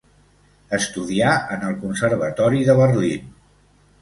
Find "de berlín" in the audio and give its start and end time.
2.71-3.31